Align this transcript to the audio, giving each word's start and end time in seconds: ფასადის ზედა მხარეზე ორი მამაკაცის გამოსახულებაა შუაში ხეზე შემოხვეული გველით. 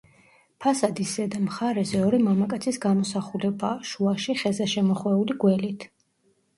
ფასადის 0.63 1.11
ზედა 1.17 1.41
მხარეზე 1.49 2.01
ორი 2.07 2.21
მამაკაცის 2.29 2.81
გამოსახულებაა 2.87 3.87
შუაში 3.93 4.39
ხეზე 4.45 4.71
შემოხვეული 4.77 5.41
გველით. 5.47 5.93